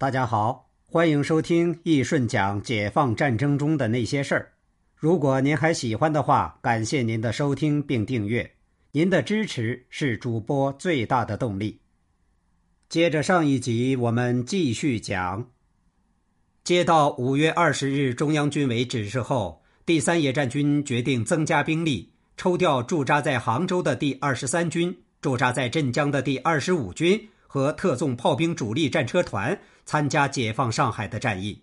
[0.00, 4.52] 大家好，欢迎收听易顺讲解放战争中的那些事儿。
[4.94, 8.48] 如果您还喜欢的话，感谢您的收听并订阅，
[8.92, 11.80] 您的支持是主播最大的动力。
[12.88, 15.48] 接着上一集，我们继续讲。
[16.62, 29.58] 接到五月二十日中央军委指示后，第三野战军决定增加兵力，抽调驻扎在杭州的第二十三军、驻扎在镇江的第二十五军和特纵炮兵主力战车团。
[29.88, 31.62] 参加解放上海的战役。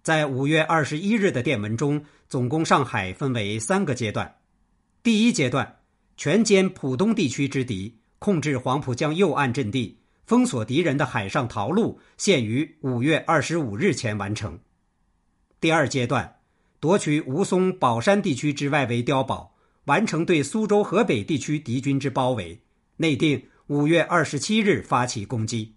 [0.00, 4.36] 在五月二十一日的电文中，总攻上海分为三个阶段。
[5.02, 5.80] 第一阶段，
[6.16, 14.56] 全歼浦东地区之敌，控制黄浦江右岸阵地，封锁敌人的海上逃路，限于五月二十五日前完成。
[15.60, 16.36] 第二阶段，
[16.78, 22.62] 夺取吴淞宝山地区之外围碉堡，完成对苏州河北地区敌军之包围，
[22.98, 25.74] 内定五月二十七日发起攻击。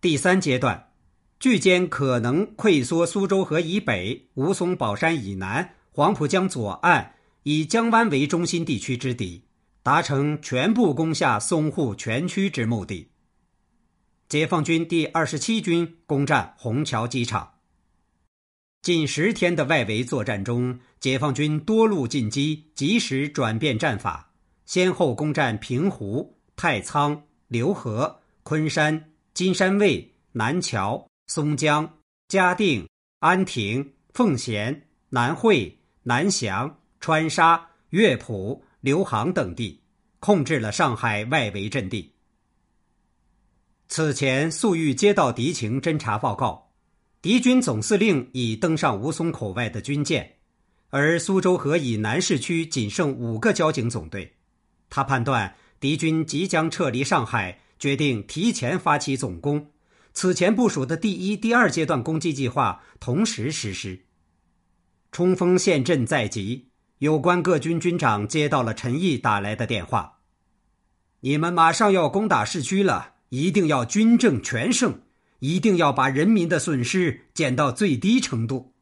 [0.00, 0.92] 第三阶段，
[1.40, 9.42] 拒歼可能溃缩苏州河以北、吴淞宝山以南、黄浦江左岸以江湾为中心地区之敌，
[9.82, 13.08] 达成全部攻下淞沪全区之目的。
[14.28, 17.54] 解放军第二十七军攻占虹桥机场。
[18.80, 24.30] 近十天的外围作战中，解放军多路进击，及时转变战法，
[24.64, 29.07] 先后攻占平湖、太仓、浏河、昆山。
[29.38, 31.88] 金山卫、南桥、松江、
[32.26, 32.88] 嘉定、
[33.20, 39.80] 安亭、奉贤、南汇、南翔、川沙、乐浦、刘杭等地，
[40.18, 42.12] 控制了上海外围阵地。
[43.86, 46.72] 此前，粟裕接到敌情侦察报告，
[47.22, 50.38] 敌军总司令已登上吴淞口外的军舰，
[50.90, 54.34] 而苏州河以南市区仅剩五个交警总队。
[54.90, 57.60] 他判断敌军即将撤离上海。
[57.78, 59.70] 决定提前发起总攻，
[60.12, 64.06] 此前部署的第一、第二阶段攻击计划同时实施。
[65.12, 70.18] 冲锋陷阵在即，有关各军军长接到了陈毅打来的电话
[71.20, 75.02] ：“你们马上要攻打市区了，一定要军政全胜，
[75.38, 78.74] 一定要把人民的损失减到最低程度。”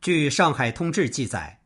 [0.00, 1.60] 据《上海通志》记载，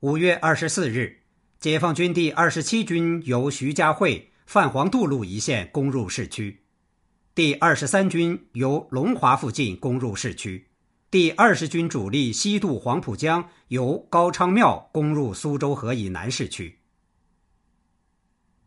[0.00, 1.22] 五月二十四日，
[1.58, 4.30] 解放军第二十七军由徐家汇。
[4.48, 6.62] 泛黄渡路一线攻入市区，
[7.34, 10.68] 第二十三军由龙华附近攻入市区，
[11.10, 16.78] 第二十军主力西渡黄浦江，由高昌庙攻入苏州河以南市区。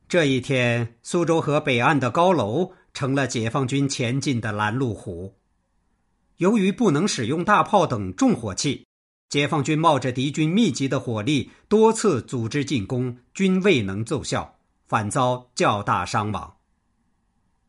[0.07, 5.33] 这一天，苏州河北岸的高楼成了解放军前进的拦路虎。
[6.37, 8.85] 由于不能使用大炮等重火器，
[9.29, 14.59] 解放军冒着敌军密集的火力，多次组织进攻，均未能奏效。
[14.91, 16.57] 反遭较大伤亡。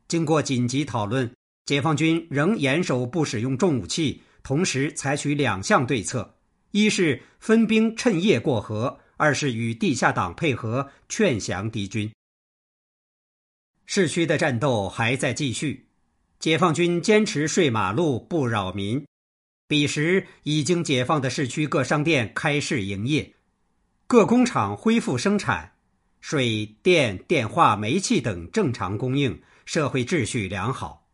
[0.08, 1.32] 经过紧急讨论，
[1.66, 6.34] 解放军仍严守不使用重武器，同时采取两项对策：
[6.72, 12.12] 一是分兵趁夜过河；二是与地下党配合，劝降敌军。
[13.86, 15.86] 市区的战斗还在继续，
[16.40, 19.06] 解放军坚持睡马路不扰民。
[19.68, 23.32] 彼时，已经解放的市区各商店开市营业，
[24.08, 25.71] 各工厂恢复生产。
[26.22, 31.08] 水电、电话、煤气等正常供应，社会秩序良好。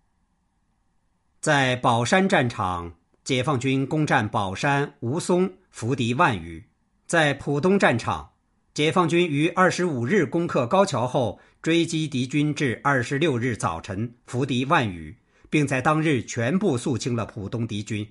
[1.40, 2.92] 在宝山战场，
[3.24, 6.62] 解放军攻占宝山、吴淞，俘敌万余；
[7.06, 8.32] 在浦东战场，
[8.74, 15.16] 解放军于二十五日攻克高桥后，追击敌军至二十六日早晨，俘敌万余，
[15.48, 18.06] 并在当日全部肃清了浦东敌军。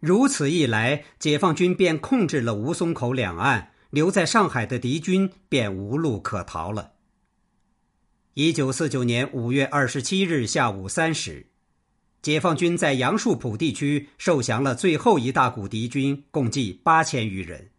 [0.00, 3.71] 如此一来，解放军便控制了吴淞口两岸。
[3.92, 6.92] 留在上海的敌军便无路可逃了。
[8.34, 11.48] 一九四九年五月二十七日下午三时，
[12.22, 17.70] 解放军在杨树浦地区受降了最后一大股敌军，共计八千余人。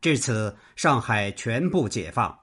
[0.00, 2.38] 至此，上海全部解放。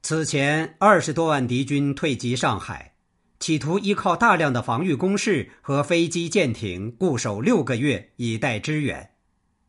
[0.00, 2.94] 此前，二十多万敌军退集上海，
[3.40, 9.10] 企图依靠大量的防御工事和飞机、舰艇固守六个月，以待支援。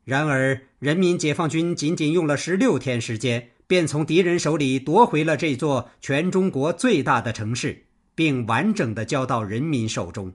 [0.06, 7.86] 然而，人民解放军仅仅用了十六天时间，便从敌人手里夺回了这座全中国最大的城市，
[8.16, 10.34] 并完整的交到人民手中。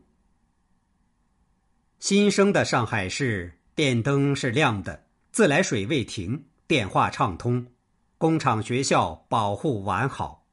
[1.98, 7.66] 新生的上海市，电灯是亮的，自来水未停，电话畅通，
[8.18, 10.44] 工厂学校保护完好。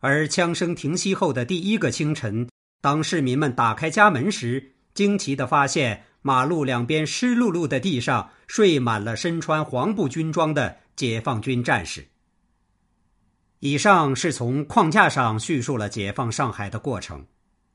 [0.00, 2.48] 而枪声停息后的第一个清晨，
[2.80, 6.04] 当市民们打开家门时，惊奇的发现。
[6.26, 12.08] 马路两边湿漉漉的地上睡满了身穿黄布军装的解放军战士。
[13.60, 17.24] 以上是从框架上叙述了解放上海的过程。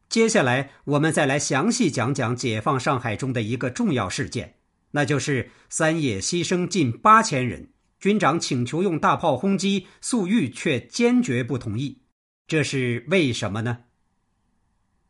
[0.09, 4.55] 接下来，我们再来详细讲讲解放上海中的一个重要事件，
[4.91, 7.69] 那就是三野牺牲近八千人，
[8.01, 12.01] 军长请求用大炮轰击，粟裕却坚决不同意。
[12.47, 13.77] 这是为什么呢？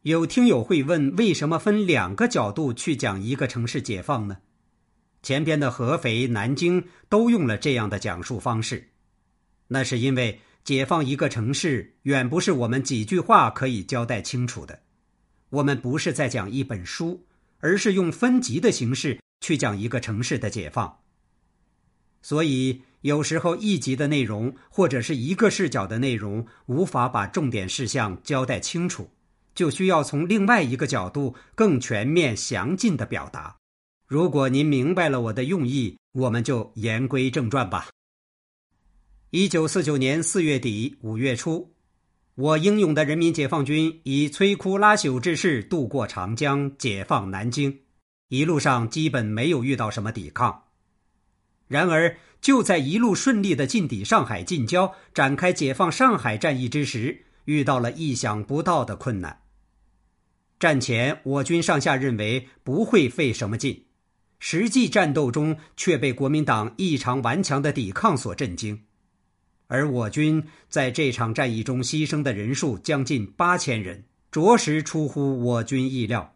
[0.04, 4.38] 有听友会问：为什么分两个角度去讲一个城市解放呢？
[5.22, 8.90] 前边的合肥、南京都用了这样的讲述方式，
[9.68, 14.80] 那是因为解放一个城市远不是我们几句话可以交代清楚的。
[15.52, 17.24] 我们不是在讲一本书，
[17.60, 20.98] 而是用分级的形式去讲一个城市的解放。
[22.24, 29.08] 所以有时候一集的内容或者是一个视角的内容无法把重点事项交代清楚，
[29.54, 33.58] 就需要从另外一个角度更全面详尽的表达。
[34.08, 37.90] 如果您明白了我的用意，我们就言归正传吧。
[39.30, 41.74] 一九四九年四月底五月初。
[42.36, 47.82] 我英勇的人民解放军以摧枯拉朽之势渡过长江，解放南京，
[48.30, 50.64] 一路上基本没有遇到什么抵抗。
[51.68, 59.41] 然而，就在一路顺利的进抵上海近郊，展开解放上海战役之时，遇到了意想不到的困难。
[60.62, 63.86] 战前，我军上下认为不会费什么劲，
[64.38, 68.84] 实际战斗中却被国民党异常顽强的抵抗所震惊。
[69.66, 76.36] 而我军在这场战役中牺牲的人数将近八千人，着实出乎我军意料。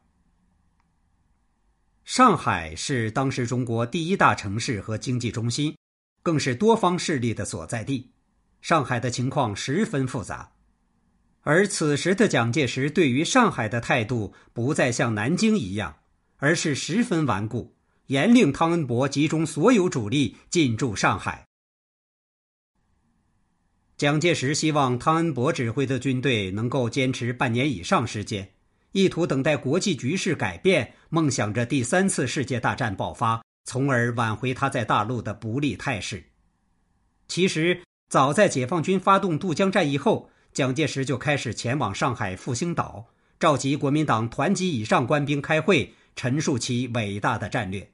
[2.04, 5.78] 上海是当时中国第一大城市和经济中心，
[6.24, 8.10] 更是多方势力的所在地。
[8.60, 10.51] 上海的情况十分复杂，
[11.47, 15.97] 而此时的蒋介石对于上海的态度不再像南京一样，
[16.38, 17.75] 而是十分顽固，
[18.07, 21.45] 严令汤恩伯集中所有主力进驻上海。
[23.95, 28.50] 蒋介石希望汤恩伯指挥的军队能够坚持半年以上时间，
[28.94, 36.25] 意图等待国际局势改变，梦想着第三次世界大战爆发，从而挽回他在大陆的不利态势。
[37.27, 43.07] 其实，早在解放军发动渡江战役后，蒋介石就开始前往上海复兴岛，
[43.38, 47.92] 召集国民党团级以上官兵开会，陈述其伟大的战略。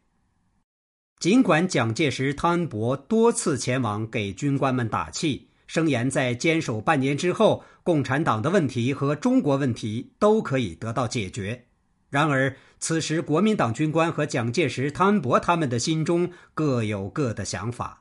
[1.19, 5.47] 尽管蒋介石、汤恩伯多次前往给军官们打气。
[5.65, 11.65] 声言在坚守半年之后，共产党的问题和中国问题都可以得到解决。
[12.11, 18.00] 然而，此时国民党军官和蒋介石、汤恩伯他们的心中各有各的想法。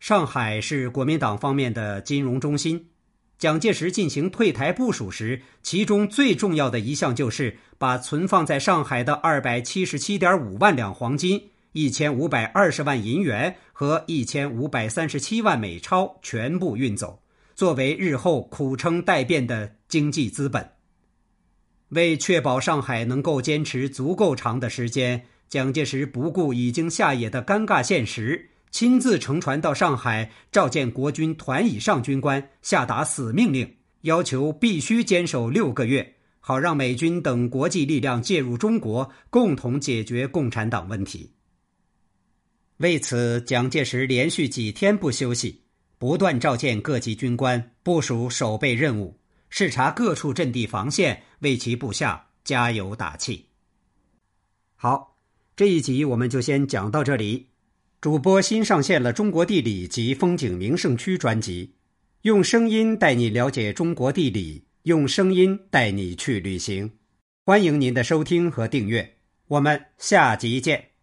[0.00, 2.88] 上海是国民党方面的金融中心，
[3.38, 11.50] 蒋介石进行退台部署时，其中最重要的一项就是把存放在上海的二百七十七点五万两黄金。
[11.72, 17.22] 一千五百二十万银元和一千五百三十七万美钞全部运走，
[17.54, 20.70] 作为日后苦撑待变的经济资本。
[21.90, 41.32] 为确保上海能够坚持足够长的时间，蒋介石不顾已经下野的尴尬现实，亲自乘船到上海召见国军团以上军官，下达死命令，要求必须坚守六个月，好让美军等国际力量介入中国，共同解决共产党问题。
[42.76, 45.62] 为此，蒋介石连续几天不休息，
[45.98, 49.18] 不断召见各级军官，部署守备任务，
[49.48, 53.46] 视察各处阵地防线，为其部下加油打气。
[54.76, 55.16] 好，
[55.56, 57.48] 这一集我们就先讲到这里。
[58.00, 61.74] 主播新上线了《中国地理及风景名胜区》专辑，
[62.22, 66.92] 用声音带你了解中国地理，用声音带你去旅行。
[67.44, 69.16] 欢迎您的收听和订阅，
[69.48, 70.97] 我们下集见。